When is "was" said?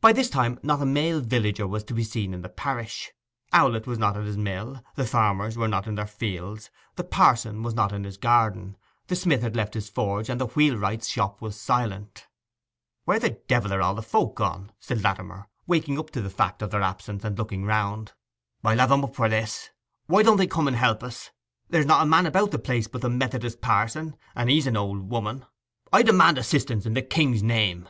1.68-1.84, 3.86-4.00, 7.62-7.72, 11.40-11.54